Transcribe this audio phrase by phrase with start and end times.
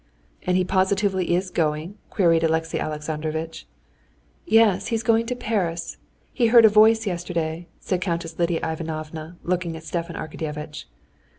[0.41, 3.67] "And he positively is going?" queried Alexey Alexandrovitch.
[4.47, 5.97] "Yes, he's going to Paris.
[6.33, 10.85] He heard a voice yesterday," said Countess Lidia Ivanovna, looking at Stepan Arkadyevitch.